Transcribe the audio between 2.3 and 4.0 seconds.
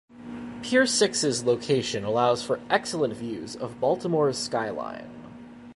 for excellent views of